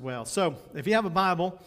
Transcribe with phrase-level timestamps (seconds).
[0.00, 0.24] well.
[0.24, 1.60] So, if you have a Bible,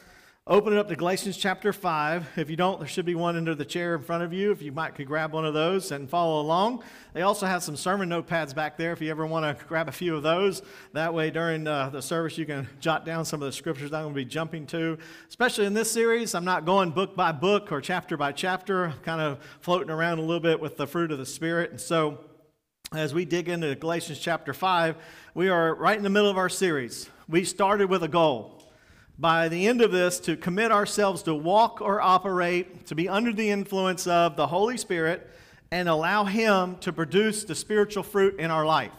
[0.50, 2.38] open it up to Galatians chapter 5.
[2.38, 4.52] If you don't, there should be one under the chair in front of you.
[4.52, 6.84] If you might could grab one of those and follow along.
[7.14, 9.92] They also have some sermon notepads back there if you ever want to grab a
[9.92, 10.64] few of those.
[10.94, 14.04] That way, during uh, the service, you can jot down some of the scriptures I'm
[14.04, 14.98] going to be jumping to.
[15.28, 19.00] Especially in this series, I'm not going book by book or chapter by chapter, I'm
[19.00, 21.72] kind of floating around a little bit with the fruit of the Spirit.
[21.72, 22.18] And so,
[22.92, 24.96] as we dig into Galatians chapter 5,
[25.36, 27.08] we are right in the middle of our series.
[27.30, 28.60] We started with a goal.
[29.20, 33.32] By the end of this, to commit ourselves to walk or operate, to be under
[33.32, 35.30] the influence of the Holy Spirit,
[35.70, 38.94] and allow Him to produce the spiritual fruit in our life.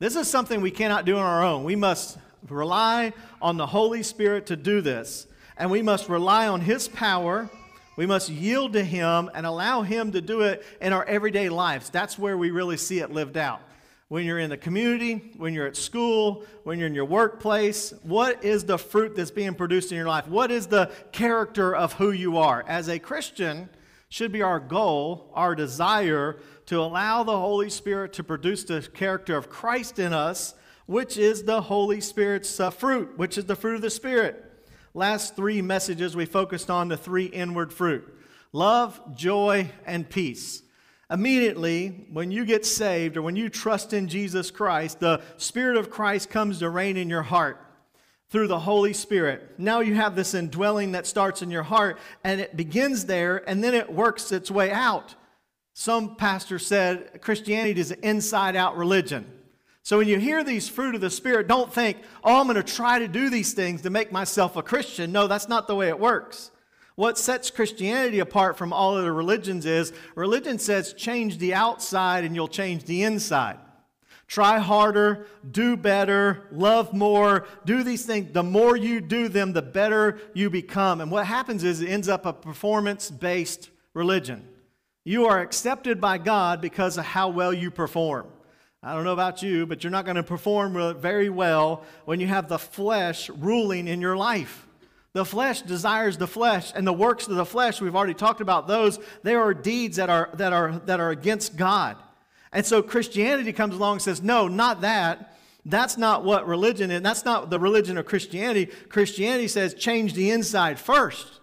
[0.00, 1.64] This is something we cannot do on our own.
[1.64, 5.26] We must rely on the Holy Spirit to do this,
[5.56, 7.48] and we must rely on His power
[7.96, 11.90] we must yield to Him and allow Him to do it in our everyday lives.
[11.90, 13.60] That's where we really see it lived out.
[14.12, 18.44] When you're in the community, when you're at school, when you're in your workplace, what
[18.44, 20.28] is the fruit that's being produced in your life?
[20.28, 22.62] What is the character of who you are?
[22.68, 23.70] As a Christian,
[24.10, 29.34] should be our goal, our desire to allow the Holy Spirit to produce the character
[29.34, 33.76] of Christ in us, which is the Holy Spirit's uh, fruit, which is the fruit
[33.76, 34.44] of the Spirit.
[34.92, 38.14] Last three messages, we focused on the three inward fruit
[38.52, 40.62] love, joy, and peace.
[41.12, 45.90] Immediately, when you get saved or when you trust in Jesus Christ, the Spirit of
[45.90, 47.60] Christ comes to reign in your heart
[48.30, 49.56] through the Holy Spirit.
[49.58, 53.62] Now you have this indwelling that starts in your heart and it begins there and
[53.62, 55.14] then it works its way out.
[55.74, 59.30] Some pastor said Christianity is an inside out religion.
[59.82, 62.62] So when you hear these fruit of the Spirit, don't think, oh, I'm going to
[62.62, 65.12] try to do these things to make myself a Christian.
[65.12, 66.51] No, that's not the way it works.
[66.94, 72.34] What sets Christianity apart from all other religions is religion says change the outside and
[72.34, 73.58] you'll change the inside.
[74.26, 78.32] Try harder, do better, love more, do these things.
[78.32, 81.00] The more you do them, the better you become.
[81.00, 84.48] And what happens is it ends up a performance based religion.
[85.04, 88.26] You are accepted by God because of how well you perform.
[88.82, 92.26] I don't know about you, but you're not going to perform very well when you
[92.26, 94.66] have the flesh ruling in your life.
[95.14, 98.66] The flesh desires the flesh, and the works of the flesh, we've already talked about
[98.66, 101.96] those, there are deeds that are, that are, that are against God.
[102.50, 105.36] And so Christianity comes along and says, no, not that.
[105.64, 107.02] That's not what religion is.
[107.02, 108.66] That's not the religion of Christianity.
[108.88, 111.40] Christianity says change the inside first.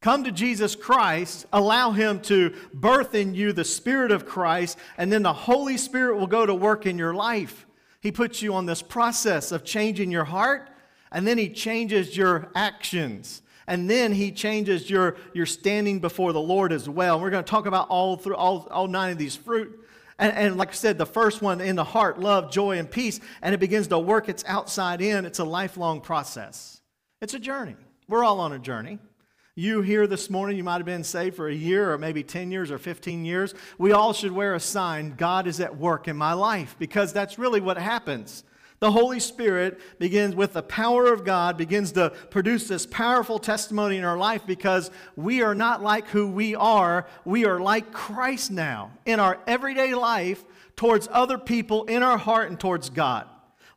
[0.00, 5.12] Come to Jesus Christ, allow Him to birth in you the Spirit of Christ, and
[5.12, 7.66] then the Holy Spirit will go to work in your life.
[8.00, 10.68] He puts you on this process of changing your heart,
[11.12, 13.42] and then He changes your actions.
[13.66, 17.14] And then he changes your, your standing before the Lord as well.
[17.14, 19.78] And we're going to talk about all through all, all nine of these fruit.
[20.18, 23.18] And, and, like I said, the first one in the heart, love, joy, and peace,
[23.40, 25.24] and it begins to work its outside in.
[25.24, 26.80] It's a lifelong process.
[27.20, 27.76] It's a journey.
[28.08, 28.98] We're all on a journey.
[29.54, 32.50] You here this morning, you might have been saved for a year or maybe 10
[32.50, 33.54] years or 15 years.
[33.78, 37.38] We all should wear a sign God is at work in my life because that's
[37.38, 38.44] really what happens.
[38.82, 43.96] The Holy Spirit begins with the power of God, begins to produce this powerful testimony
[43.96, 47.06] in our life because we are not like who we are.
[47.24, 50.42] We are like Christ now in our everyday life
[50.74, 53.28] towards other people, in our heart, and towards God.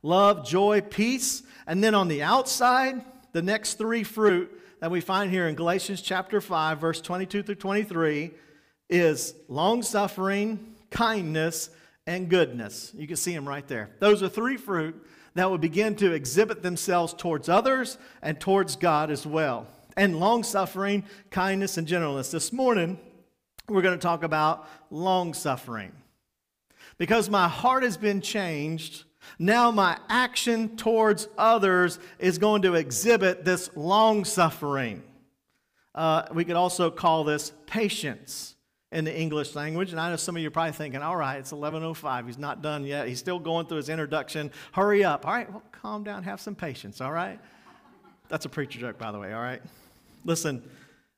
[0.02, 1.44] Love, joy, peace.
[1.68, 6.02] And then on the outside, the next three fruit that we find here in Galatians
[6.02, 8.32] chapter 5, verse 22 through 23
[8.90, 11.70] is long suffering, kindness,
[12.08, 12.92] and goodness.
[12.96, 13.90] You can see them right there.
[14.00, 14.96] Those are three fruit
[15.34, 19.68] that will begin to exhibit themselves towards others and towards God as well.
[19.98, 22.32] And long suffering, kindness, and gentleness.
[22.32, 23.00] This morning,
[23.68, 25.92] we're going to talk about long suffering.
[26.98, 29.06] Because my heart has been changed
[29.40, 35.04] now, my action towards others is going to exhibit this long suffering.
[35.94, 38.55] Uh, we could also call this patience
[38.96, 39.92] in the English language.
[39.92, 42.28] And I know some of you are probably thinking, all right, it's 11.05.
[42.28, 43.10] He's not done yet.
[43.10, 44.52] He's still going through his introduction.
[44.72, 45.28] Hurry up.
[45.28, 46.24] All right, well, calm down.
[46.24, 47.38] Have some patience, all right?
[48.30, 49.62] That's a preacher joke, by the way, all right?
[50.24, 50.64] Listen,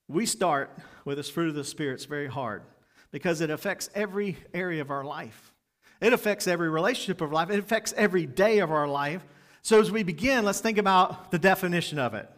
[0.07, 0.71] we start
[1.05, 1.93] with this fruit of the Spirit.
[1.93, 2.63] It's very hard
[3.11, 5.53] because it affects every area of our life.
[6.01, 9.23] It affects every relationship of life, it affects every day of our life.
[9.61, 12.29] So, as we begin, let's think about the definition of it.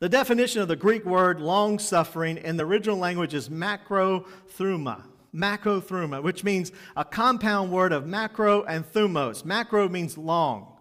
[0.00, 5.02] The definition of the Greek word long suffering in the original language is macrothumia.
[5.34, 9.44] Macrothumia, which means a compound word of macro and thumos.
[9.44, 10.74] Macro means long.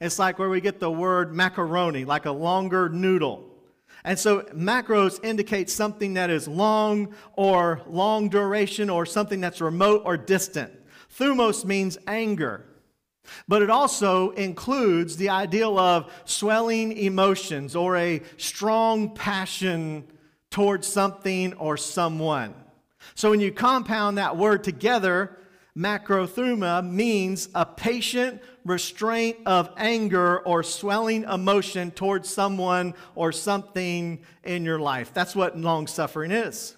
[0.00, 3.48] It's like where we get the word macaroni, like a longer noodle.
[4.04, 10.02] And so macros indicate something that is long or long duration or something that's remote
[10.04, 10.72] or distant.
[11.16, 12.66] Thumos means anger.
[13.48, 20.04] But it also includes the ideal of swelling emotions or a strong passion
[20.50, 22.54] towards something or someone.
[23.14, 25.38] So when you compound that word together,
[25.76, 34.64] macrothumia means a patient restraint of anger or swelling emotion towards someone or something in
[34.64, 35.12] your life.
[35.14, 36.76] That's what long suffering is.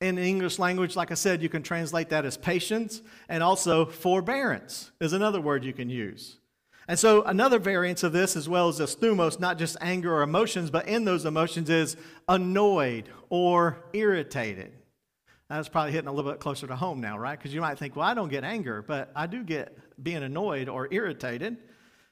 [0.00, 4.92] In English language, like I said, you can translate that as patience, and also forbearance
[5.00, 6.38] is another word you can use.
[6.86, 10.22] And so, another variance of this, as well as this thumos, not just anger or
[10.22, 11.96] emotions, but in those emotions, is
[12.28, 14.72] annoyed or irritated.
[15.50, 17.38] That's probably hitting a little bit closer to home now, right?
[17.38, 20.68] Because you might think, well, I don't get anger, but I do get being annoyed
[20.68, 21.56] or irritated.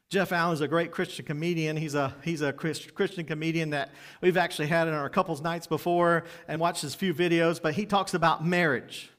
[0.09, 1.77] Jeff Allen is a great Christian comedian.
[1.77, 6.23] He's a, he's a Christian comedian that we've actually had in our couples nights before
[6.47, 9.11] and watched his few videos, but he talks about marriage.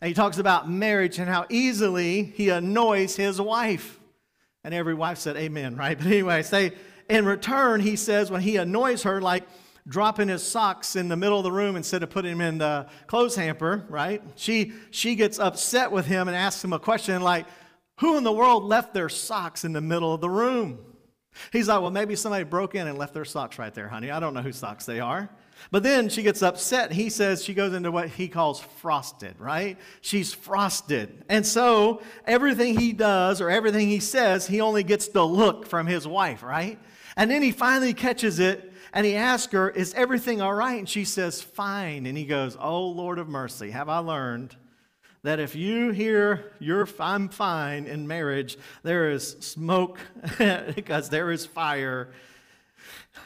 [0.00, 4.00] And he talks about marriage and how easily he annoys his wife.
[4.64, 5.98] And every wife said amen, right?
[5.98, 6.72] But anyway, say
[7.10, 9.46] in return, he says when he annoys her, like
[9.86, 12.86] dropping his socks in the middle of the room instead of putting them in the
[13.08, 14.22] clothes hamper, right?
[14.36, 17.46] She she gets upset with him and asks him a question like,
[18.00, 20.78] who in the world left their socks in the middle of the room?
[21.52, 24.10] He's like, Well, maybe somebody broke in and left their socks right there, honey.
[24.10, 25.30] I don't know whose socks they are.
[25.70, 26.92] But then she gets upset.
[26.92, 29.76] He says she goes into what he calls frosted, right?
[30.00, 31.24] She's frosted.
[31.28, 35.86] And so everything he does or everything he says, he only gets the look from
[35.86, 36.78] his wife, right?
[37.16, 40.78] And then he finally catches it and he asks her, Is everything all right?
[40.78, 42.06] And she says, Fine.
[42.06, 44.56] And he goes, Oh, Lord of mercy, have I learned
[45.22, 49.98] that if you hear you're I'm fine in marriage, there is smoke
[50.74, 52.10] because there is fire.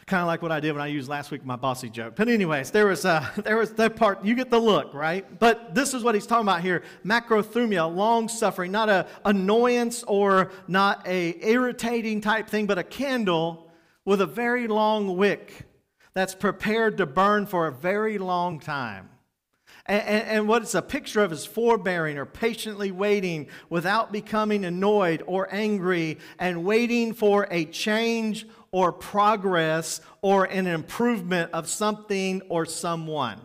[0.07, 2.17] Kind of like what I did when I used last week my bossy joke.
[2.17, 4.25] But anyways, there was uh, there was that part.
[4.25, 5.39] You get the look, right?
[5.39, 10.51] But this is what he's talking about here: macrothumia, long suffering, not a annoyance or
[10.67, 13.71] not a irritating type thing, but a candle
[14.05, 15.65] with a very long wick
[16.13, 19.11] that's prepared to burn for a very long time.
[19.87, 25.23] And, and, what it's a picture of is forbearing or patiently waiting without becoming annoyed
[25.27, 32.65] or angry and waiting for a change or progress or an improvement of something or
[32.65, 33.39] someone.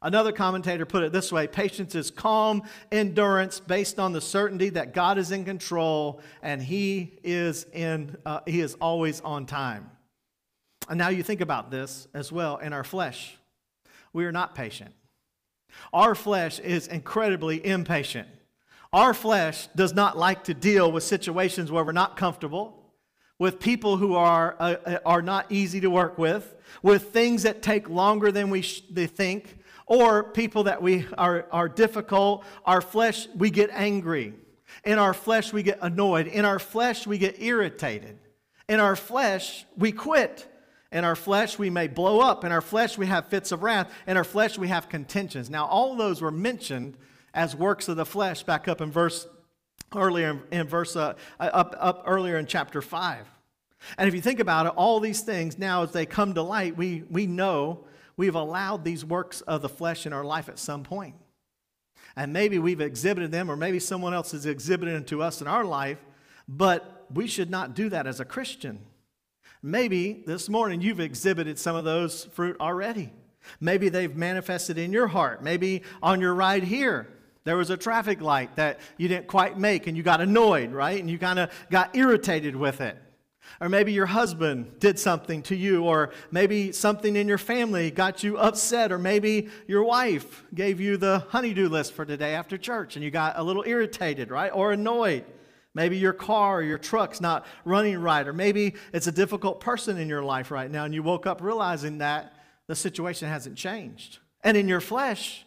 [0.00, 4.94] Another commentator put it this way patience is calm endurance based on the certainty that
[4.94, 9.90] God is in control and He is, in, uh, he is always on time.
[10.88, 13.36] And now you think about this as well in our flesh.
[14.14, 14.94] We are not patient.
[15.92, 18.28] Our flesh is incredibly impatient.
[18.92, 22.92] Our flesh does not like to deal with situations where we're not comfortable,
[23.38, 27.62] with people who are, uh, uh are not easy to work with, with things that
[27.62, 32.44] take longer than we sh- they think, or people that we are, are difficult.
[32.64, 34.34] Our flesh, we get angry.
[34.84, 36.26] In our flesh, we get annoyed.
[36.26, 38.18] In our flesh, we get irritated.
[38.68, 40.48] In our flesh, we quit.
[40.92, 42.44] In our flesh, we may blow up.
[42.44, 43.90] In our flesh, we have fits of wrath.
[44.06, 45.50] In our flesh, we have contentions.
[45.50, 46.96] Now, all those were mentioned
[47.34, 49.26] as works of the flesh back up in verse
[49.94, 53.26] earlier in verse uh, up, up earlier in chapter 5.
[53.98, 56.76] And if you think about it, all these things now as they come to light,
[56.76, 57.84] we, we know
[58.16, 61.14] we've allowed these works of the flesh in our life at some point.
[62.16, 65.46] And maybe we've exhibited them, or maybe someone else has exhibited them to us in
[65.46, 65.98] our life,
[66.48, 68.80] but we should not do that as a Christian.
[69.62, 73.12] Maybe this morning you've exhibited some of those fruit already.
[73.60, 75.42] Maybe they've manifested in your heart.
[75.42, 77.08] Maybe on your ride here,
[77.44, 81.00] there was a traffic light that you didn't quite make and you got annoyed, right?
[81.00, 82.98] And you kind of got irritated with it.
[83.60, 88.24] Or maybe your husband did something to you, or maybe something in your family got
[88.24, 92.96] you upset, or maybe your wife gave you the honeydew list for today after church
[92.96, 94.50] and you got a little irritated, right?
[94.52, 95.24] Or annoyed.
[95.76, 99.98] Maybe your car or your truck's not running right, or maybe it's a difficult person
[99.98, 102.32] in your life right now, and you woke up realizing that
[102.66, 104.18] the situation hasn't changed.
[104.42, 105.44] And in your flesh,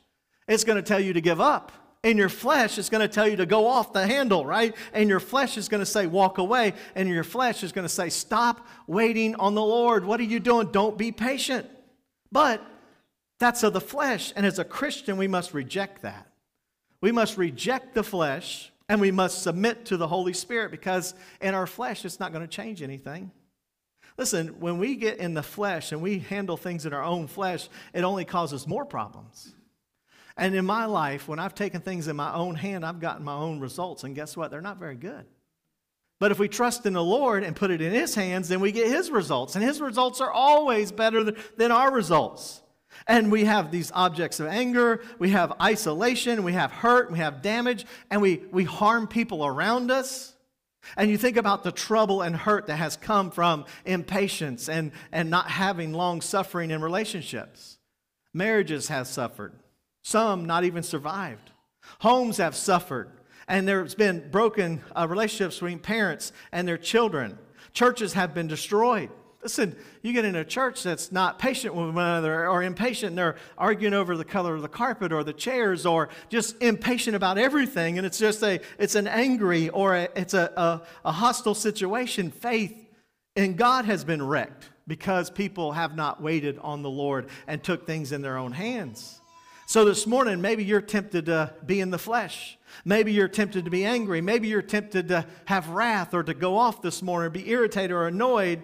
[0.47, 1.71] it's going to tell you to give up.
[2.03, 4.75] In your flesh, it's going to tell you to go off the handle, right?
[4.93, 6.73] And your flesh is going to say, walk away.
[6.93, 10.05] And your flesh is going to say, stop waiting on the Lord.
[10.05, 10.71] What are you doing?
[10.71, 11.67] Don't be patient.
[12.31, 12.63] But
[13.39, 14.31] that's of the flesh.
[14.35, 16.27] And as a Christian, we must reject that.
[17.01, 21.53] We must reject the flesh and we must submit to the Holy Spirit because in
[21.53, 23.31] our flesh, it's not going to change anything.
[24.17, 27.69] Listen, when we get in the flesh and we handle things in our own flesh,
[27.93, 29.53] it only causes more problems.
[30.35, 33.35] And in my life, when I've taken things in my own hand, I've gotten my
[33.35, 34.03] own results.
[34.03, 34.51] And guess what?
[34.51, 35.25] They're not very good.
[36.19, 38.71] But if we trust in the Lord and put it in His hands, then we
[38.71, 39.55] get His results.
[39.55, 42.61] And His results are always better than our results.
[43.07, 47.41] And we have these objects of anger, we have isolation, we have hurt, we have
[47.41, 50.35] damage, and we, we harm people around us.
[50.97, 55.29] And you think about the trouble and hurt that has come from impatience and, and
[55.29, 57.77] not having long suffering in relationships.
[58.33, 59.53] Marriages have suffered,
[60.03, 61.51] some not even survived.
[61.99, 63.09] Homes have suffered,
[63.47, 67.37] and there's been broken uh, relationships between parents and their children.
[67.73, 69.09] Churches have been destroyed.
[69.41, 73.17] Listen, you get in a church that's not patient with one another or impatient, and
[73.17, 77.37] they're arguing over the color of the carpet or the chairs or just impatient about
[77.37, 81.55] everything, and it's just a it's an angry or a, it's a, a, a hostile
[81.55, 82.31] situation.
[82.31, 82.75] Faith
[83.37, 87.87] in God has been wrecked because people have not waited on the Lord and took
[87.87, 89.21] things in their own hands.
[89.67, 92.57] So this morning, maybe you're tempted to be in the flesh.
[92.83, 94.19] Maybe you're tempted to be angry.
[94.19, 98.07] Maybe you're tempted to have wrath or to go off this morning, be irritated or
[98.07, 98.63] annoyed.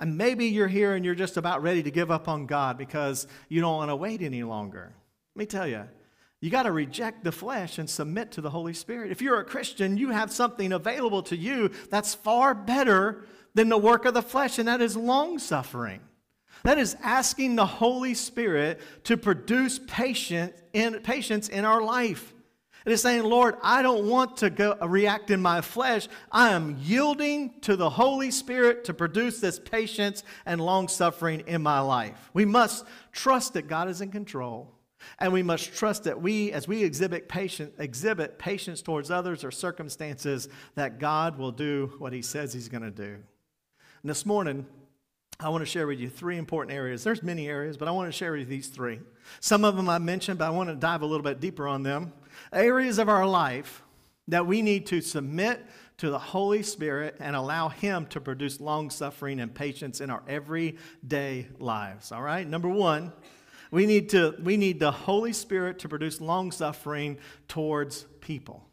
[0.00, 3.26] And maybe you're here and you're just about ready to give up on God because
[3.48, 4.92] you don't want to wait any longer.
[5.34, 5.84] Let me tell you,
[6.40, 9.10] you got to reject the flesh and submit to the Holy Spirit.
[9.10, 13.24] If you're a Christian, you have something available to you that's far better
[13.54, 16.00] than the work of the flesh, and that is long suffering.
[16.62, 22.34] That is asking the Holy Spirit to produce patience in, patience in our life.
[22.86, 26.06] It is saying, Lord, I don't want to go uh, react in my flesh.
[26.30, 31.62] I am yielding to the Holy Spirit to produce this patience and long suffering in
[31.62, 32.30] my life.
[32.32, 34.72] We must trust that God is in control.
[35.18, 39.50] And we must trust that we, as we exhibit patience, exhibit patience towards others or
[39.50, 43.16] circumstances, that God will do what He says He's going to do.
[44.02, 44.64] And this morning,
[45.38, 47.04] I want to share with you three important areas.
[47.04, 49.00] There's many areas, but I want to share with you these three.
[49.40, 51.82] Some of them I mentioned, but I want to dive a little bit deeper on
[51.82, 52.12] them.
[52.52, 53.82] Areas of our life
[54.28, 55.64] that we need to submit
[55.98, 60.22] to the Holy Spirit and allow Him to produce long suffering and patience in our
[60.28, 62.12] everyday lives.
[62.12, 62.46] All right?
[62.46, 63.12] Number one,
[63.70, 68.68] we need, to, we need the Holy Spirit to produce long suffering towards people.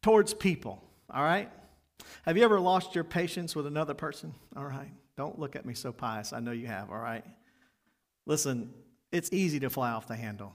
[0.00, 0.82] Towards people.
[1.10, 1.50] All right?
[2.24, 4.34] Have you ever lost your patience with another person?
[4.56, 4.90] All right.
[5.16, 6.32] Don't look at me so pious.
[6.32, 7.24] I know you have, all right?
[8.26, 8.72] Listen,
[9.10, 10.54] it's easy to fly off the handle.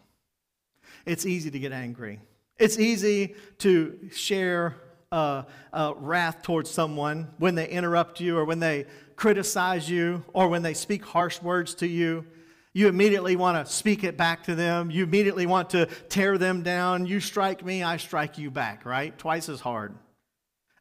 [1.06, 2.20] It's easy to get angry.
[2.58, 4.76] It's easy to share
[5.12, 10.48] uh, uh, wrath towards someone when they interrupt you or when they criticize you or
[10.48, 12.26] when they speak harsh words to you.
[12.74, 14.92] You immediately want to speak it back to them.
[14.92, 17.06] You immediately want to tear them down.
[17.06, 19.18] You strike me, I strike you back, right?
[19.18, 19.96] Twice as hard.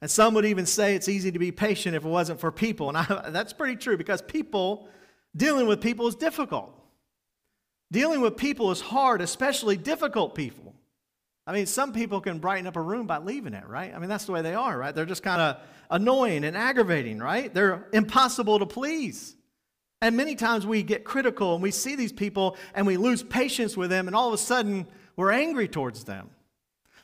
[0.03, 2.89] And some would even say it's easy to be patient if it wasn't for people.
[2.89, 4.89] And I, that's pretty true because people,
[5.35, 6.71] dealing with people is difficult.
[7.93, 10.75] Dealing with people is hard, especially difficult people.
[11.47, 13.95] I mean, some people can brighten up a room by leaving it, right?
[13.95, 14.93] I mean, that's the way they are, right?
[14.93, 15.59] They're just kind of
[15.91, 17.55] annoying and aggravating, right?
[17.55, 19.37] They're impossible to please.
[20.03, 23.77] And many times we get critical and we see these people and we lose patience
[23.77, 26.31] with them, and all of a sudden we're angry towards them.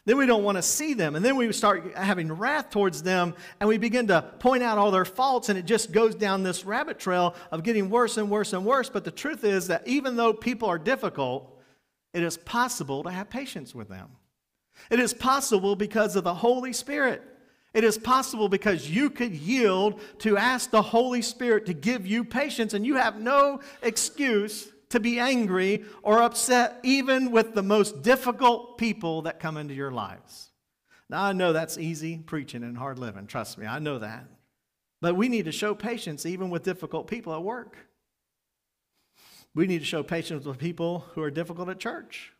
[0.05, 1.15] Then we don't want to see them.
[1.15, 4.91] And then we start having wrath towards them and we begin to point out all
[4.91, 5.49] their faults.
[5.49, 8.89] And it just goes down this rabbit trail of getting worse and worse and worse.
[8.89, 11.61] But the truth is that even though people are difficult,
[12.13, 14.09] it is possible to have patience with them.
[14.91, 17.23] It is possible because of the Holy Spirit.
[17.73, 22.25] It is possible because you could yield to ask the Holy Spirit to give you
[22.25, 28.03] patience, and you have no excuse to be angry or upset even with the most
[28.03, 30.51] difficult people that come into your lives.
[31.11, 33.27] Now, I know that's easy preaching and hard living.
[33.27, 34.25] Trust me, I know that.
[35.01, 37.77] But we need to show patience even with difficult people at work.
[39.55, 42.33] We need to show patience with people who are difficult at church.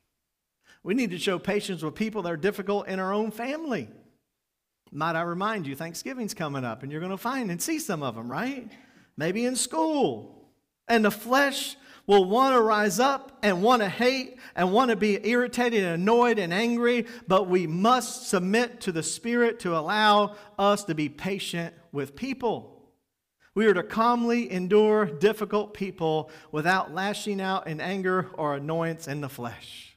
[0.83, 3.89] We need to show patience with people that are difficult in our own family.
[4.91, 8.03] Might I remind you, Thanksgiving's coming up, and you're going to find and see some
[8.03, 8.71] of them, right?
[9.17, 10.51] Maybe in school.
[10.89, 14.97] And the flesh will want to rise up and want to hate and want to
[14.97, 20.35] be irritated and annoyed and angry, but we must submit to the Spirit to allow
[20.59, 22.73] us to be patient with people.
[23.55, 29.21] We are to calmly endure difficult people without lashing out in anger or annoyance in
[29.21, 29.97] the flesh.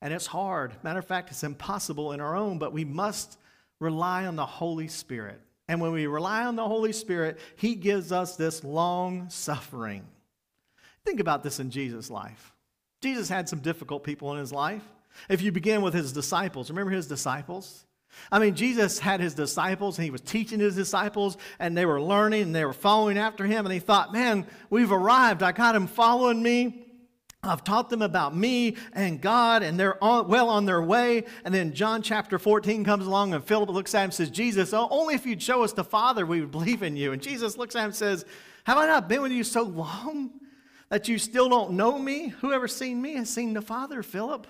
[0.00, 0.74] And it's hard.
[0.82, 3.38] Matter of fact, it's impossible in our own, but we must
[3.80, 5.40] rely on the Holy Spirit.
[5.66, 10.06] And when we rely on the Holy Spirit, He gives us this long suffering.
[11.04, 12.52] Think about this in Jesus' life.
[13.02, 14.82] Jesus had some difficult people in his life.
[15.28, 17.84] If you begin with his disciples, remember his disciples?
[18.30, 22.00] I mean, Jesus had his disciples and he was teaching his disciples and they were
[22.00, 23.66] learning and they were following after him.
[23.66, 25.42] And he thought, man, we've arrived.
[25.42, 26.84] I got them following me.
[27.42, 31.24] I've taught them about me and God, and they're on, well on their way.
[31.44, 34.72] And then John chapter 14 comes along, and Philip looks at him and says, Jesus,
[34.72, 37.12] oh, only if you'd show us the Father, we would believe in you.
[37.12, 38.24] And Jesus looks at him and says,
[38.64, 40.30] Have I not been with you so long?
[40.94, 42.28] That you still don't know me?
[42.40, 44.46] Whoever seen me has seen the Father, Philip.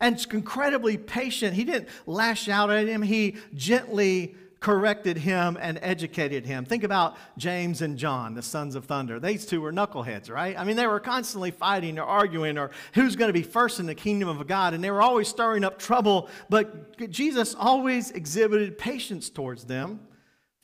[0.00, 1.54] And it's incredibly patient.
[1.54, 6.64] He didn't lash out at him, he gently corrected him and educated him.
[6.64, 9.20] Think about James and John, the sons of thunder.
[9.20, 10.58] These two were knuckleheads, right?
[10.58, 13.86] I mean, they were constantly fighting or arguing or who's going to be first in
[13.86, 18.76] the kingdom of God, and they were always stirring up trouble, but Jesus always exhibited
[18.76, 20.00] patience towards them.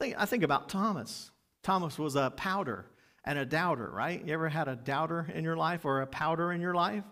[0.01, 1.31] I think about Thomas.
[1.63, 2.87] Thomas was a powder
[3.27, 4.25] and a doubter, right?
[4.25, 7.03] You ever had a doubter in your life or a powder in your life?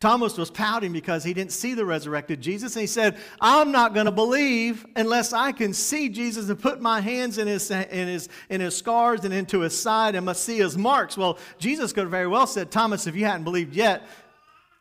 [0.00, 2.74] Thomas was pouting because he didn't see the resurrected Jesus.
[2.76, 6.80] And he said, I'm not going to believe unless I can see Jesus and put
[6.80, 10.44] my hands in his, in, his, in his scars and into his side and must
[10.44, 11.16] see his marks.
[11.16, 14.06] Well, Jesus could have very well said, Thomas, if you hadn't believed yet,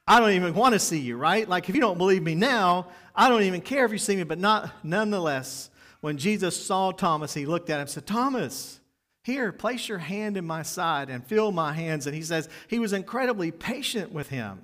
[0.07, 1.47] I don't even want to see you, right?
[1.47, 4.23] Like, if you don't believe me now, I don't even care if you see me.
[4.23, 5.69] But not nonetheless,
[6.01, 8.79] when Jesus saw Thomas, he looked at him and said, Thomas,
[9.25, 12.05] here, place your hand in my side and feel my hands.
[12.05, 14.59] And he says he was incredibly patient with him.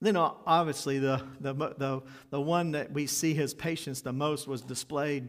[0.00, 4.48] Then, uh, obviously, the, the, the, the one that we see his patience the most
[4.48, 5.28] was displayed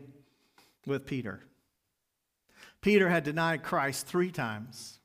[0.88, 1.42] with Peter.
[2.80, 5.02] Peter had denied Christ three times.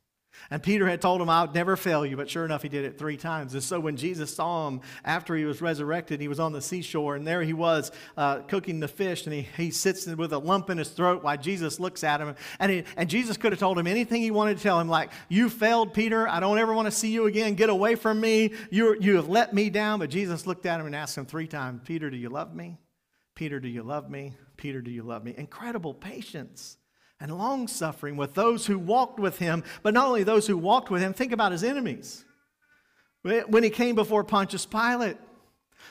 [0.50, 2.16] And Peter had told him, I'll never fail you.
[2.16, 3.54] But sure enough, he did it three times.
[3.54, 7.16] And so when Jesus saw him after he was resurrected, he was on the seashore,
[7.16, 10.70] and there he was uh, cooking the fish, and he, he sits with a lump
[10.70, 12.34] in his throat while Jesus looks at him.
[12.58, 15.10] And, he, and Jesus could have told him anything he wanted to tell him, like,
[15.28, 16.26] You failed, Peter.
[16.26, 17.54] I don't ever want to see you again.
[17.54, 18.52] Get away from me.
[18.70, 19.98] you you have let me down.
[19.98, 22.78] But Jesus looked at him and asked him three times, Peter, do you love me?
[23.34, 24.34] Peter, do you love me?
[24.56, 25.34] Peter, do you love me?
[25.36, 26.76] Incredible patience
[27.20, 30.90] and long suffering with those who walked with him, but not only those who walked
[30.90, 32.24] with him, think about his enemies.
[33.22, 35.16] When he came before Pontius Pilate,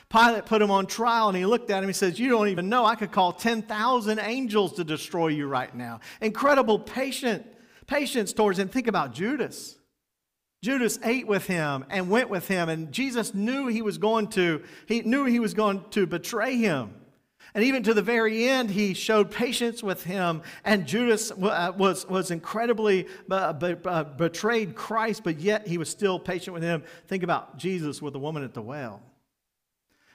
[0.08, 1.88] Pilate put him on trial and he looked at him.
[1.88, 2.84] He says, You don't even know.
[2.84, 6.00] I could call 10,000 angels to destroy you right now.
[6.20, 7.46] Incredible patient,
[7.86, 8.68] patience towards him.
[8.68, 9.76] Think about Judas.
[10.62, 14.62] Judas ate with him and went with him, and Jesus knew he was going to,
[14.86, 16.94] he knew he was going to betray him.
[17.58, 20.42] And even to the very end, he showed patience with him.
[20.64, 23.52] And Judas uh, was, was incredibly uh,
[23.84, 26.84] uh, betrayed Christ, but yet he was still patient with him.
[27.08, 29.02] Think about Jesus with the woman at the well.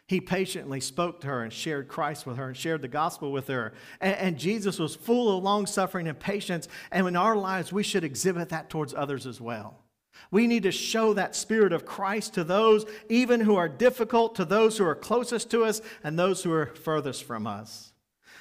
[0.08, 3.48] He patiently spoke to her and shared Christ with her and shared the gospel with
[3.48, 3.74] her.
[4.00, 6.70] And, and Jesus was full of long suffering and patience.
[6.94, 9.83] And in our lives, we should exhibit that towards others as well.
[10.32, 14.46] We need to show that spirit of Christ to those even who are difficult, to
[14.46, 17.94] those who are closest to us, and those who are furthest from us.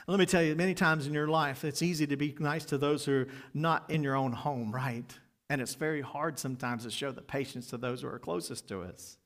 [0.06, 2.78] let me tell you, many times in your life, it's easy to be nice to
[2.78, 5.10] those who are not in your own home, right?
[5.48, 8.82] And it's very hard sometimes to show the patience to those who are closest to
[8.82, 9.18] us.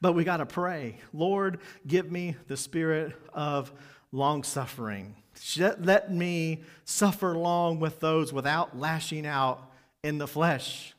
[0.00, 3.72] But we got to pray, Lord, give me the spirit of
[4.12, 5.14] long suffering.
[5.56, 9.70] Let me suffer long with those without lashing out
[10.02, 10.94] in the flesh.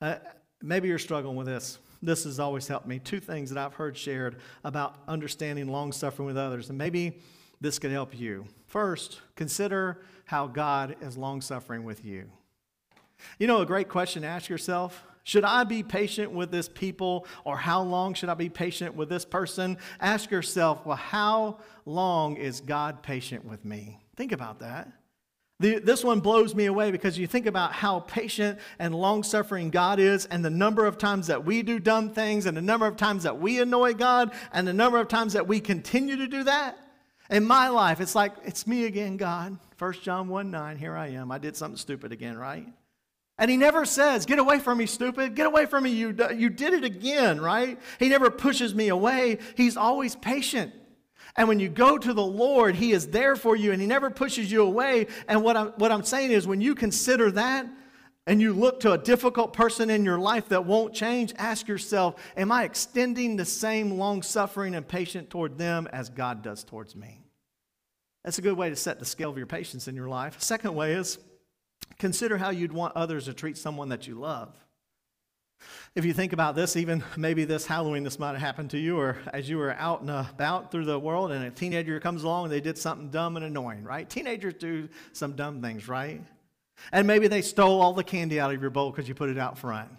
[0.00, 0.16] Uh,
[0.62, 1.78] maybe you're struggling with this.
[2.02, 2.98] This has always helped me.
[2.98, 7.18] Two things that I've heard shared about understanding long suffering with others, and maybe
[7.60, 8.44] this could help you.
[8.66, 12.30] First, consider how God is long suffering with you.
[13.38, 17.26] You know, a great question to ask yourself should I be patient with this people,
[17.44, 19.76] or how long should I be patient with this person?
[20.00, 23.98] Ask yourself, well, how long is God patient with me?
[24.16, 24.90] Think about that.
[25.60, 29.70] The, this one blows me away because you think about how patient and long suffering
[29.70, 32.86] God is, and the number of times that we do dumb things, and the number
[32.86, 36.28] of times that we annoy God, and the number of times that we continue to
[36.28, 36.78] do that.
[37.28, 39.58] In my life, it's like, it's me again, God.
[39.78, 41.32] 1 John 1 9, here I am.
[41.32, 42.66] I did something stupid again, right?
[43.36, 45.34] And he never says, Get away from me, stupid.
[45.34, 45.90] Get away from me.
[45.90, 47.78] You, you did it again, right?
[47.98, 49.38] He never pushes me away.
[49.56, 50.72] He's always patient.
[51.38, 54.10] And when you go to the Lord, He is there for you and He never
[54.10, 55.06] pushes you away.
[55.28, 57.66] And what I'm, what I'm saying is, when you consider that
[58.26, 62.20] and you look to a difficult person in your life that won't change, ask yourself,
[62.36, 66.96] Am I extending the same long suffering and patient toward them as God does towards
[66.96, 67.22] me?
[68.24, 70.42] That's a good way to set the scale of your patience in your life.
[70.42, 71.18] Second way is
[71.98, 74.52] consider how you'd want others to treat someone that you love.
[75.94, 78.98] If you think about this, even maybe this Halloween, this might have happened to you,
[78.98, 82.44] or as you were out and about through the world and a teenager comes along
[82.44, 84.08] and they did something dumb and annoying, right?
[84.08, 86.22] Teenagers do some dumb things, right?
[86.92, 89.38] And maybe they stole all the candy out of your bowl because you put it
[89.38, 89.90] out front.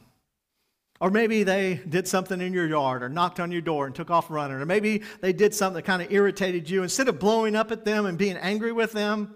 [1.01, 4.09] Or maybe they did something in your yard or knocked on your door and took
[4.09, 4.57] off running.
[4.57, 6.83] Or maybe they did something that kind of irritated you.
[6.83, 9.35] Instead of blowing up at them and being angry with them,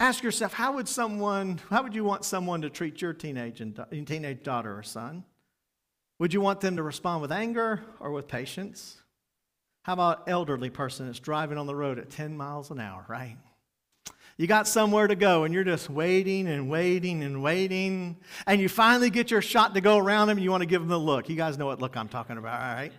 [0.00, 3.78] ask yourself, how would someone, how would you want someone to treat your teenage, and,
[4.06, 5.24] teenage daughter or son?
[6.18, 8.96] Would you want them to respond with anger or with patience?
[9.82, 13.36] How about elderly person that's driving on the road at 10 miles an hour, right?
[14.36, 18.16] You got somewhere to go and you're just waiting and waiting and waiting.
[18.46, 20.80] And you finally get your shot to go around them and you want to give
[20.80, 21.28] them the look.
[21.28, 22.92] You guys know what look I'm talking about, all right?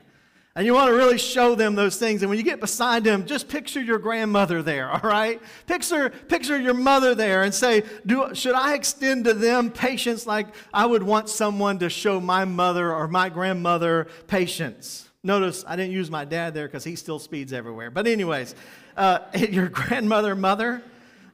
[0.60, 2.22] And you want to really show them those things.
[2.22, 5.42] And when you get beside them, just picture your grandmother there, all right?
[5.68, 10.48] Picture, picture your mother there and say, Do, Should I extend to them patience like
[10.74, 15.08] I would want someone to show my mother or my grandmother patience?
[15.24, 17.90] Notice I didn't use my dad there because he still speeds everywhere.
[17.90, 18.54] But, anyways,
[18.98, 20.84] uh, your grandmother, mother,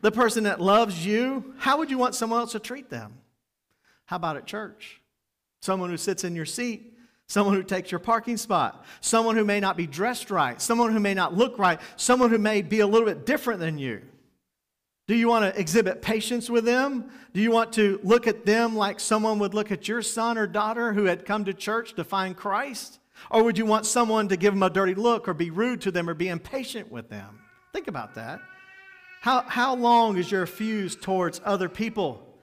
[0.02, 3.16] the person that loves you, how would you want someone else to treat them?
[4.06, 5.02] How about at church?
[5.64, 6.95] Someone who sits in your seat
[7.28, 11.00] someone who takes your parking spot, someone who may not be dressed right, someone who
[11.00, 14.02] may not look right, someone who may be a little bit different than you.
[15.08, 17.12] Do you want to exhibit patience with them?
[17.34, 20.48] Do you want to look at them like someone would look at your son or
[20.48, 23.00] daughter who had come to church to find Christ?
[23.30, 25.92] Or would you want someone to give them a dirty look or be rude to
[25.92, 27.40] them or be impatient with them?
[27.72, 28.40] Think about that.
[29.22, 32.35] How, how long is your fuse towards other people?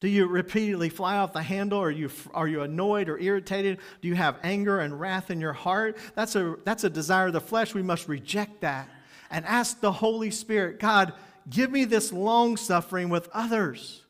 [0.00, 1.80] Do you repeatedly fly off the handle?
[1.80, 3.78] Are you, are you annoyed or irritated?
[4.02, 5.96] Do you have anger and wrath in your heart?
[6.14, 7.72] That's a, that's a desire of the flesh.
[7.72, 8.90] We must reject that
[9.30, 11.14] and ask the Holy Spirit, God,
[11.48, 14.02] give me this long suffering with others.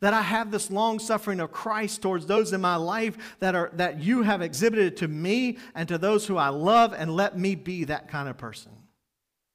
[0.00, 3.70] That I have this long suffering of Christ towards those in my life that, are,
[3.74, 7.54] that you have exhibited to me and to those who I love, and let me
[7.54, 8.72] be that kind of person.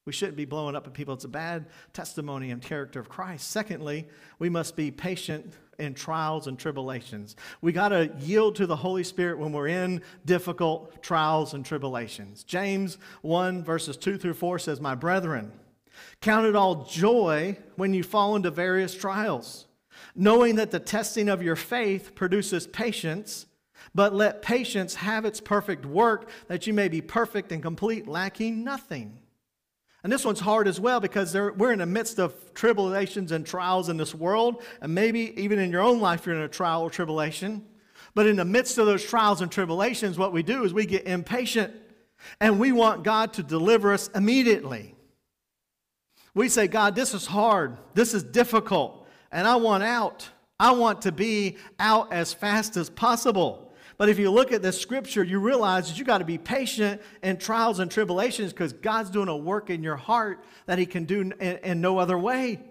[0.06, 1.15] We shouldn't be blowing up at people.
[1.15, 3.49] It's a bad testimony and character of Christ.
[3.49, 7.36] Secondly, we must be patient in trials and tribulations.
[7.62, 12.44] We got to yield to the Holy Spirit when we're in difficult trials and tribulations.
[12.44, 15.52] James 1, verses 2 through 4 says, My brethren,
[16.22, 19.68] count it all joy when you fall into various trials,
[20.15, 23.46] knowing that the testing of your faith produces patience.
[23.96, 28.63] But let patience have its perfect work, that you may be perfect and complete, lacking
[28.63, 29.20] nothing.
[30.03, 33.89] And this one's hard as well because we're in the midst of tribulations and trials
[33.89, 34.63] in this world.
[34.81, 37.65] And maybe even in your own life, you're in a trial or tribulation.
[38.15, 41.05] But in the midst of those trials and tribulations, what we do is we get
[41.05, 41.73] impatient
[42.39, 44.95] and we want God to deliver us immediately.
[46.33, 50.29] We say, God, this is hard, this is difficult, and I want out.
[50.59, 53.68] I want to be out as fast as possible.
[53.99, 57.01] But if you look at the scripture, you realize that you got to be patient
[57.21, 61.03] in trials and tribulations because God's doing a work in your heart that He can
[61.03, 62.62] do in, in no other way.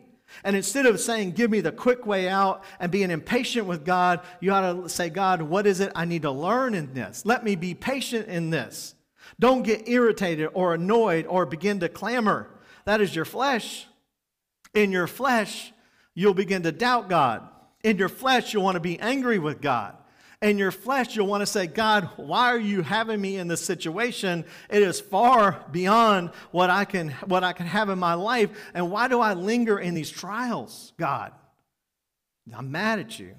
[0.42, 4.20] And instead of saying, Give me the quick way out and being impatient with God,
[4.40, 7.26] you ought to say, God, what is it I need to learn in this?
[7.26, 8.94] Let me be patient in this.
[9.38, 12.48] Don't get irritated or annoyed or begin to clamor.
[12.86, 13.86] That is your flesh.
[14.72, 15.74] In your flesh,
[16.14, 17.46] you'll begin to doubt God.
[17.84, 19.97] In your flesh, you'll want to be angry with God.
[20.40, 23.60] In your flesh, you'll want to say, God, why are you having me in this
[23.60, 24.44] situation?
[24.70, 28.50] It is far beyond what I can, what I can have in my life.
[28.72, 31.32] And why do I linger in these trials, God?
[32.56, 33.34] I'm mad at you.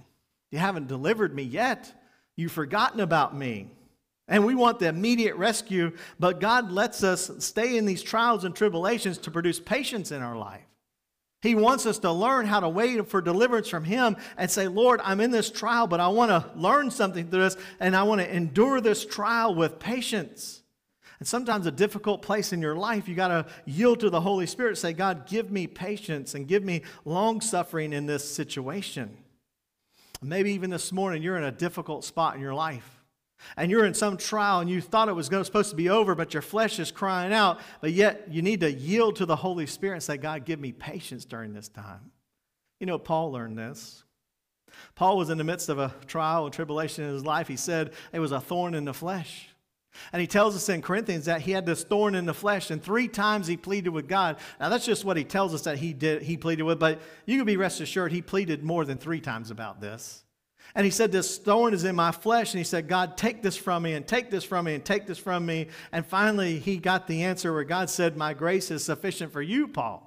[0.51, 1.91] You haven't delivered me yet.
[2.35, 3.69] You've forgotten about me.
[4.27, 8.55] And we want the immediate rescue, but God lets us stay in these trials and
[8.55, 10.65] tribulations to produce patience in our life.
[11.41, 14.99] He wants us to learn how to wait for deliverance from Him and say, Lord,
[15.03, 18.19] I'm in this trial, but I want to learn something through this, and I want
[18.21, 20.61] to endure this trial with patience.
[21.19, 24.47] And sometimes a difficult place in your life, you got to yield to the Holy
[24.47, 24.77] Spirit.
[24.77, 29.17] Say, God, give me patience and give me long suffering in this situation.
[30.21, 32.98] Maybe even this morning, you're in a difficult spot in your life
[33.57, 36.33] and you're in some trial and you thought it was supposed to be over, but
[36.33, 39.95] your flesh is crying out, but yet you need to yield to the Holy Spirit
[39.95, 42.11] and say, God, give me patience during this time.
[42.79, 44.03] You know, Paul learned this.
[44.95, 47.47] Paul was in the midst of a trial and tribulation in his life.
[47.47, 49.49] He said it was a thorn in the flesh.
[50.13, 52.81] And he tells us in Corinthians that he had this thorn in the flesh, and
[52.81, 54.37] three times he pleaded with God.
[54.59, 56.21] Now that's just what he tells us that he did.
[56.21, 59.49] He pleaded with, but you can be rest assured he pleaded more than three times
[59.51, 60.23] about this.
[60.75, 62.53] And he said, This thorn is in my flesh.
[62.53, 65.07] And he said, God, take this from me, and take this from me, and take
[65.07, 65.67] this from me.
[65.91, 69.67] And finally, he got the answer where God said, My grace is sufficient for you,
[69.67, 70.05] Paul.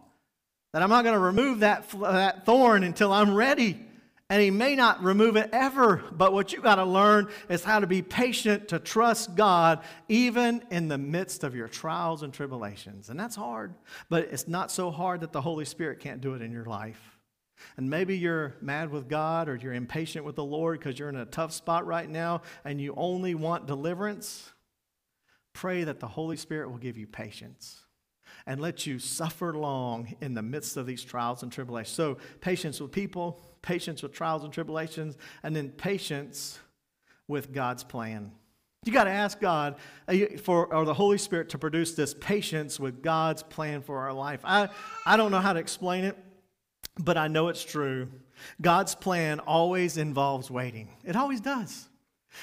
[0.72, 3.86] That I'm not going to remove that, that thorn until I'm ready.
[4.32, 7.80] And he may not remove it ever, but what you got to learn is how
[7.80, 13.10] to be patient to trust God even in the midst of your trials and tribulations.
[13.10, 13.74] And that's hard,
[14.08, 17.11] but it's not so hard that the Holy Spirit can't do it in your life.
[17.76, 21.16] And maybe you're mad with God or you're impatient with the Lord because you're in
[21.16, 24.52] a tough spot right now and you only want deliverance.
[25.52, 27.82] Pray that the Holy Spirit will give you patience
[28.46, 31.94] and let you suffer long in the midst of these trials and tribulations.
[31.94, 36.58] So, patience with people, patience with trials and tribulations, and then patience
[37.28, 38.32] with God's plan.
[38.84, 39.76] You got to ask God
[40.08, 44.12] uh, for or the Holy Spirit to produce this patience with God's plan for our
[44.12, 44.40] life.
[44.42, 44.70] I,
[45.06, 46.18] I don't know how to explain it
[46.98, 48.08] but I know it's true.
[48.60, 51.88] God's plan always involves waiting, it always does.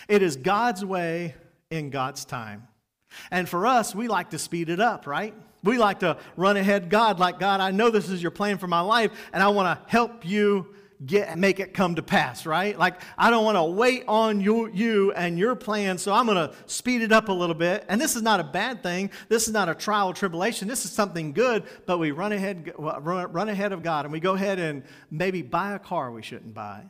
[0.07, 1.33] It is God's way
[1.71, 2.67] in God's time.
[3.31, 5.33] And for us, we like to speed it up, right?
[5.63, 8.67] We like to run ahead God, like, God, I know this is your plan for
[8.67, 10.67] my life, and I want to help you
[11.05, 12.77] get make it come to pass, right?
[12.77, 16.49] Like I don't want to wait on you, you and your plan, so I'm going
[16.49, 17.85] to speed it up a little bit.
[17.87, 19.11] And this is not a bad thing.
[19.29, 20.67] This is not a trial tribulation.
[20.67, 21.63] This is something good.
[21.85, 25.73] But we run ahead, run ahead of God, and we go ahead and maybe buy
[25.73, 26.83] a car we shouldn't buy.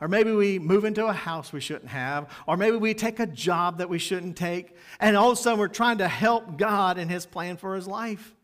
[0.00, 2.30] Or maybe we move into a house we shouldn't have.
[2.46, 4.76] Or maybe we take a job that we shouldn't take.
[5.00, 7.88] And all of a sudden we're trying to help God in His plan for His
[7.88, 8.34] life.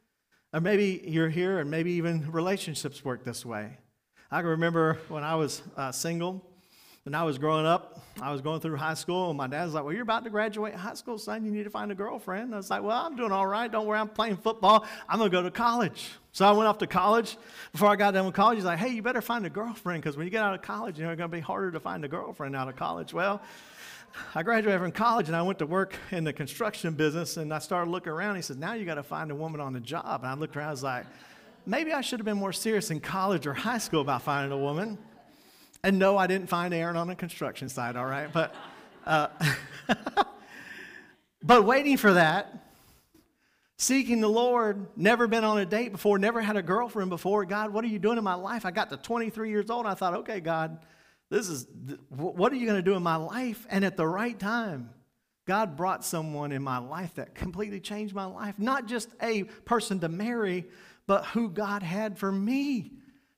[0.52, 3.78] Or maybe you're here and maybe even relationships work this way.
[4.34, 6.42] I can remember when I was uh, single,
[7.04, 9.74] when I was growing up, I was going through high school, and my dad was
[9.74, 11.44] like, Well, you're about to graduate high school, son.
[11.44, 12.52] You need to find a girlfriend.
[12.52, 13.70] I was like, Well, I'm doing all right.
[13.70, 14.00] Don't worry.
[14.00, 14.86] I'm playing football.
[15.08, 16.10] I'm going to go to college.
[16.32, 17.36] So I went off to college.
[17.70, 20.16] Before I got done with college, he's like, Hey, you better find a girlfriend because
[20.16, 22.04] when you get out of college, you know, it's going to be harder to find
[22.04, 23.14] a girlfriend out of college.
[23.14, 23.40] Well,
[24.34, 27.60] I graduated from college and I went to work in the construction business and I
[27.60, 28.34] started looking around.
[28.34, 30.22] He said, Now you got to find a woman on the job.
[30.24, 31.06] And I looked around, I was like,
[31.66, 34.59] maybe I should have been more serious in college or high school about finding a
[34.59, 34.98] woman.
[35.83, 38.33] And no, I didn't find Aaron on the construction site, all right?
[38.33, 38.55] But,
[39.07, 39.29] uh,
[41.42, 42.64] but waiting for that,
[43.77, 47.44] seeking the Lord, never been on a date before, never had a girlfriend before.
[47.44, 48.64] God, what are you doing in my life?
[48.64, 50.79] I got to 23 years old I thought, okay, God,
[51.31, 51.66] this is,
[52.09, 53.66] what are you going to do in my life?
[53.68, 54.90] And at the right time,
[55.46, 58.55] God brought someone in my life that completely changed my life.
[58.59, 60.64] Not just a person to marry,
[61.06, 62.92] but who God had for me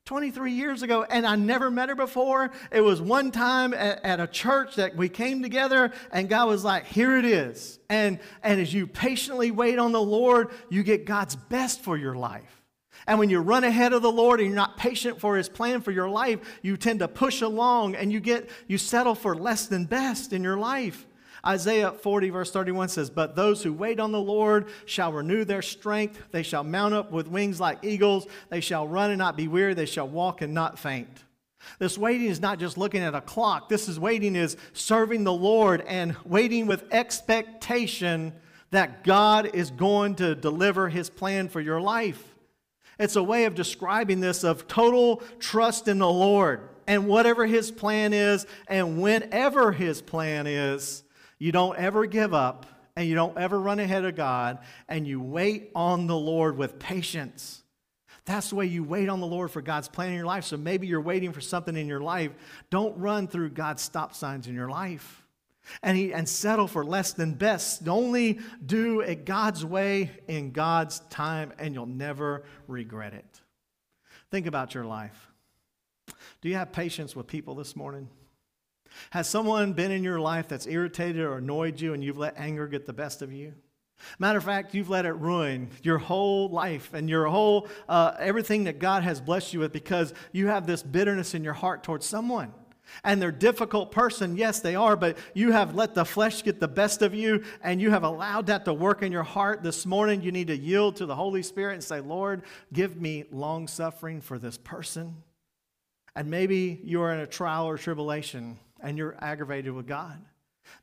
[0.05, 1.03] 23 years ago.
[1.03, 2.51] And I never met her before.
[2.71, 6.63] It was one time at, at, a church that we came together, and God was
[6.63, 7.79] like, Here it is.
[7.89, 12.15] And, and as you patiently wait on the Lord, you get God's best for your
[12.15, 12.63] life.
[13.05, 15.81] And when you run ahead of the Lord and you're not patient for his plan
[15.81, 19.67] for your life, you tend to push along and you get you settle for less
[19.67, 21.05] than best in your life.
[21.45, 25.61] Isaiah 40, verse 31 says, But those who wait on the Lord shall renew their
[25.61, 26.31] strength.
[26.31, 28.27] They shall mount up with wings like eagles.
[28.49, 29.73] They shall run and not be weary.
[29.73, 31.23] They shall walk and not faint.
[31.79, 33.69] This waiting is not just looking at a clock.
[33.69, 38.33] This is waiting is serving the Lord and waiting with expectation
[38.71, 42.35] that God is going to deliver his plan for your life.
[42.99, 47.69] It's a way of describing this of total trust in the Lord and whatever his
[47.69, 51.03] plan is and whenever his plan is,
[51.39, 55.21] you don't ever give up and you don't ever run ahead of God and you
[55.21, 57.63] wait on the Lord with patience.
[58.25, 60.43] That's the way you wait on the Lord for God's plan in your life.
[60.43, 62.31] So maybe you're waiting for something in your life.
[62.69, 65.23] Don't run through God's stop signs in your life.
[65.83, 67.87] And, he, and settle for less than best.
[67.87, 73.41] Only do it God's way in God's time, and you'll never regret it.
[74.31, 75.31] Think about your life.
[76.41, 78.07] Do you have patience with people this morning?
[79.11, 82.67] Has someone been in your life that's irritated or annoyed you and you've let anger
[82.67, 83.53] get the best of you?
[84.19, 88.65] Matter of fact, you've let it ruin your whole life and your whole, uh, everything
[88.65, 92.05] that God has blessed you with because you have this bitterness in your heart towards
[92.05, 92.53] someone.
[93.03, 96.69] And they're difficult person, yes, they are, but you have let the flesh get the
[96.69, 99.61] best of you and you have allowed that to work in your heart.
[99.61, 103.25] This morning, you need to yield to the Holy Spirit and say, Lord, give me
[103.29, 105.21] long suffering for this person.
[106.15, 110.19] And maybe you are in a trial or tribulation and you're aggravated with God.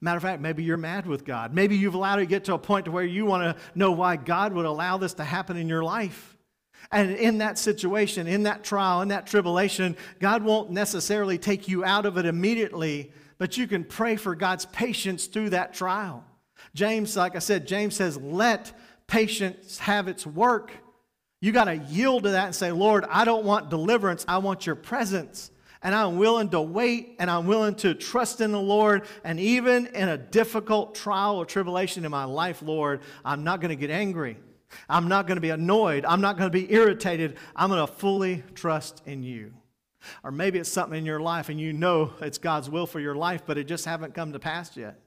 [0.00, 1.54] Matter of fact, maybe you're mad with God.
[1.54, 3.92] Maybe you've allowed it to get to a point to where you want to know
[3.92, 6.36] why God would allow this to happen in your life.
[6.92, 11.84] And in that situation, in that trial, in that tribulation, God won't necessarily take you
[11.84, 16.24] out of it immediately, but you can pray for God's patience through that trial.
[16.74, 18.72] James, like I said, James says, let
[19.06, 20.72] patience have its work.
[21.40, 24.66] You got to yield to that and say, Lord, I don't want deliverance, I want
[24.66, 25.50] your presence
[25.84, 29.02] and I'm willing to wait and I'm willing to trust in the Lord.
[29.22, 33.68] And even in a difficult trial or tribulation in my life, Lord, I'm not going
[33.68, 34.38] to get angry.
[34.88, 36.06] I'm not going to be annoyed.
[36.06, 37.36] I'm not going to be irritated.
[37.54, 39.52] I'm going to fully trust in you.
[40.22, 43.14] Or maybe it's something in your life and you know it's God's will for your
[43.14, 44.98] life, but it just haven't come to pass yet.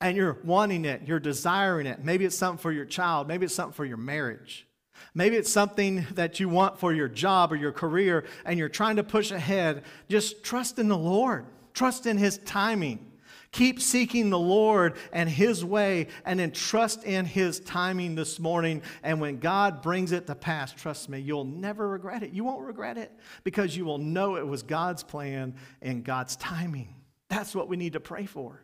[0.00, 2.04] And you're wanting it, you're desiring it.
[2.04, 4.66] Maybe it's something for your child, maybe it's something for your marriage.
[5.14, 8.96] Maybe it's something that you want for your job or your career and you're trying
[8.96, 9.84] to push ahead.
[10.08, 13.12] Just trust in the Lord, trust in His timing.
[13.52, 18.82] Keep seeking the Lord and His way and then trust in His timing this morning.
[19.02, 22.32] And when God brings it to pass, trust me, you'll never regret it.
[22.32, 23.10] You won't regret it
[23.44, 26.94] because you will know it was God's plan and God's timing.
[27.28, 28.62] That's what we need to pray for.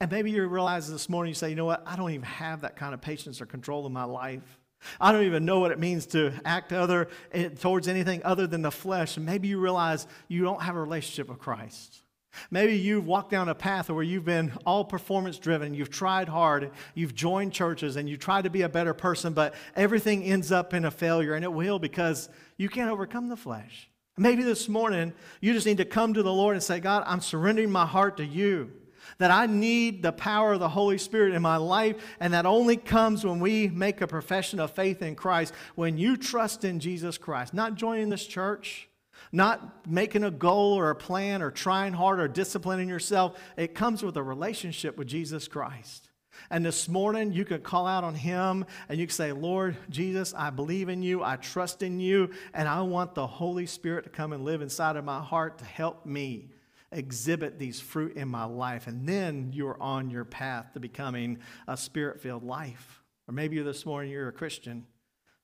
[0.00, 1.82] And maybe you realize this morning, you say, you know what?
[1.86, 4.59] I don't even have that kind of patience or control in my life.
[5.00, 8.62] I don't even know what it means to act other eh, towards anything other than
[8.62, 9.18] the flesh.
[9.18, 12.02] Maybe you realize you don't have a relationship with Christ.
[12.50, 16.70] Maybe you've walked down a path where you've been all performance driven, you've tried hard,
[16.94, 20.72] you've joined churches, and you try to be a better person, but everything ends up
[20.72, 23.90] in a failure, and it will because you can't overcome the flesh.
[24.16, 27.20] Maybe this morning you just need to come to the Lord and say, God, I'm
[27.20, 28.72] surrendering my heart to you.
[29.20, 32.76] That I need the power of the Holy Spirit in my life, and that only
[32.76, 37.16] comes when we make a profession of faith in Christ, when you trust in Jesus
[37.16, 38.88] Christ, not joining this church
[39.32, 43.38] not making a goal or a plan or trying hard or disciplining yourself.
[43.56, 46.10] It comes with a relationship with Jesus Christ.
[46.50, 50.32] And this morning, you can call out on Him and you can say, Lord Jesus,
[50.34, 54.10] I believe in you, I trust in you, and I want the Holy Spirit to
[54.10, 56.48] come and live inside of my heart to help me
[56.92, 58.86] exhibit these fruit in my life.
[58.86, 63.02] And then you're on your path to becoming a spirit filled life.
[63.28, 64.86] Or maybe this morning you're a Christian.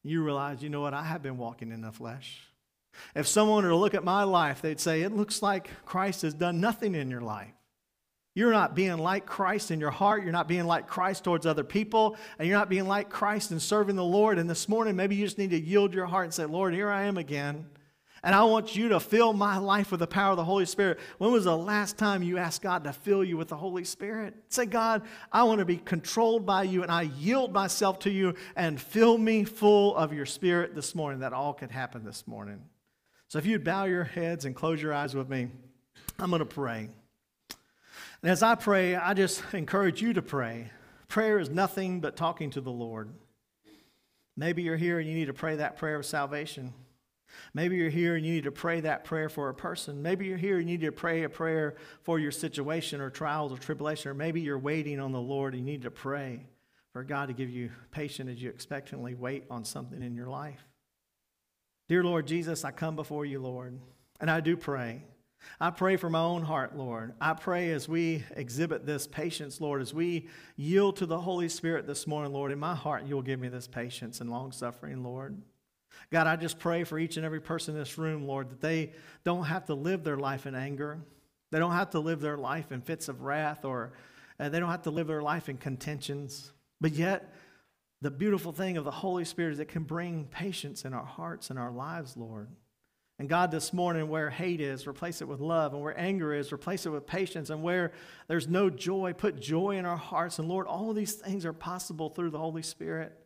[0.02, 2.40] You realize, you know what, I have been walking in the flesh.
[3.14, 6.34] If someone were to look at my life, they'd say, It looks like Christ has
[6.34, 7.52] done nothing in your life.
[8.34, 10.22] You're not being like Christ in your heart.
[10.22, 12.16] You're not being like Christ towards other people.
[12.38, 14.38] And you're not being like Christ in serving the Lord.
[14.38, 16.90] And this morning, maybe you just need to yield your heart and say, Lord, here
[16.90, 17.66] I am again.
[18.22, 20.98] And I want you to fill my life with the power of the Holy Spirit.
[21.18, 24.34] When was the last time you asked God to fill you with the Holy Spirit?
[24.48, 28.34] Say, God, I want to be controlled by you, and I yield myself to you,
[28.56, 31.20] and fill me full of your Spirit this morning.
[31.20, 32.62] That all could happen this morning.
[33.28, 35.48] So if you'd bow your heads and close your eyes with me,
[36.18, 36.88] I'm going to pray.
[38.22, 40.70] And as I pray, I just encourage you to pray.
[41.08, 43.10] Prayer is nothing but talking to the Lord.
[44.36, 46.72] Maybe you're here and you need to pray that prayer of salvation.
[47.54, 50.02] Maybe you're here and you need to pray that prayer for a person.
[50.02, 53.52] Maybe you're here and you need to pray a prayer for your situation or trials
[53.52, 54.10] or tribulation.
[54.10, 56.46] Or maybe you're waiting on the Lord and you need to pray
[56.92, 60.64] for God to give you patience as you expectantly wait on something in your life.
[61.88, 63.78] Dear Lord Jesus, I come before you, Lord,
[64.20, 65.02] and I do pray.
[65.60, 67.12] I pray for my own heart, Lord.
[67.20, 71.86] I pray as we exhibit this patience, Lord, as we yield to the Holy Spirit
[71.86, 75.40] this morning, Lord, in my heart, you'll give me this patience and long suffering, Lord.
[76.10, 78.92] God, I just pray for each and every person in this room, Lord, that they
[79.24, 80.98] don't have to live their life in anger.
[81.50, 83.92] They don't have to live their life in fits of wrath or
[84.38, 86.52] uh, they don't have to live their life in contentions.
[86.80, 87.32] But yet,
[88.02, 91.50] the beautiful thing of the Holy Spirit is it can bring patience in our hearts
[91.50, 92.48] and our lives, Lord.
[93.18, 95.72] And God, this morning, where hate is, replace it with love.
[95.72, 97.48] And where anger is, replace it with patience.
[97.48, 97.92] And where
[98.28, 100.38] there's no joy, put joy in our hearts.
[100.38, 103.18] And Lord, all of these things are possible through the Holy Spirit.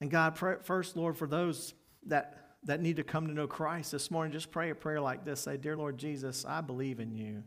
[0.00, 1.74] And God, pray, first, Lord, for those
[2.06, 5.24] that, that need to come to know Christ this morning, just pray a prayer like
[5.24, 5.40] this.
[5.40, 7.42] Say, Dear Lord Jesus, I believe in you.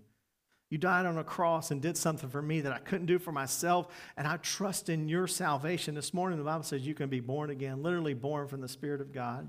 [0.70, 3.32] You died on a cross and did something for me that I couldn't do for
[3.32, 3.88] myself,
[4.18, 5.94] and I trust in your salvation.
[5.94, 9.00] This morning, the Bible says you can be born again, literally born from the Spirit
[9.00, 9.48] of God.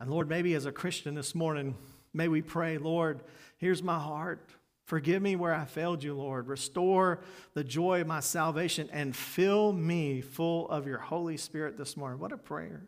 [0.00, 1.76] And Lord, maybe as a Christian this morning,
[2.14, 3.20] may we pray, Lord,
[3.58, 4.50] here's my heart.
[4.86, 6.46] Forgive me where I failed you, Lord.
[6.46, 7.20] Restore
[7.54, 12.20] the joy of my salvation and fill me full of your Holy Spirit this morning.
[12.20, 12.86] What a prayer.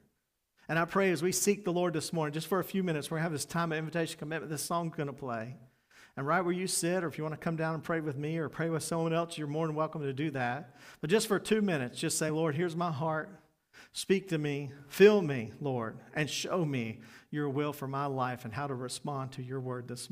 [0.69, 3.11] And I pray as we seek the Lord this morning, just for a few minutes,
[3.11, 4.51] we're going to have this time of invitation commitment.
[4.51, 5.57] This song's going to play.
[6.17, 8.17] And right where you sit, or if you want to come down and pray with
[8.17, 10.77] me or pray with someone else, you're more than welcome to do that.
[11.01, 13.31] But just for two minutes, just say, Lord, here's my heart.
[13.93, 18.53] Speak to me, fill me, Lord, and show me your will for my life and
[18.55, 20.07] how to respond to your word this morning.